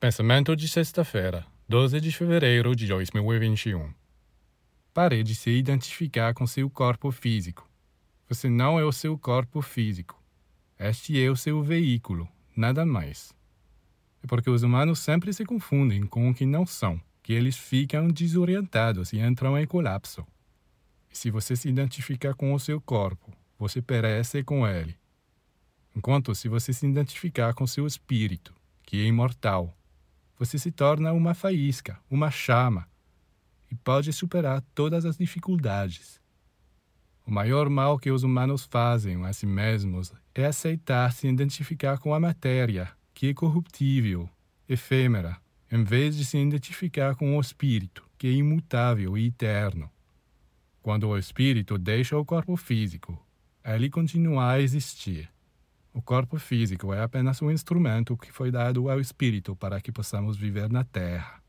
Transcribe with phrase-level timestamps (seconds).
[0.00, 3.92] Pensamento de sexta-feira, 12 de fevereiro de 2021.
[4.94, 7.68] Pare de se identificar com seu corpo físico.
[8.28, 10.22] Você não é o seu corpo físico.
[10.78, 13.34] Este é o seu veículo, nada mais.
[14.22, 18.06] É porque os humanos sempre se confundem com o que não são, que eles ficam
[18.06, 20.24] desorientados e entram em colapso.
[21.12, 24.96] E se você se identificar com o seu corpo, você perece com ele.
[25.96, 28.54] Enquanto se você se identificar com seu espírito,
[28.84, 29.74] que é imortal,
[30.38, 32.86] você se torna uma faísca, uma chama,
[33.70, 36.20] e pode superar todas as dificuldades.
[37.26, 42.14] O maior mal que os humanos fazem a si mesmos é aceitar se identificar com
[42.14, 44.30] a matéria, que é corruptível,
[44.68, 45.36] efêmera,
[45.70, 49.90] em vez de se identificar com o espírito, que é imutável e eterno.
[50.80, 53.22] Quando o espírito deixa o corpo físico,
[53.62, 55.28] ele continua a existir.
[55.98, 60.36] O corpo físico é apenas um instrumento que foi dado ao espírito para que possamos
[60.36, 61.42] viver na Terra.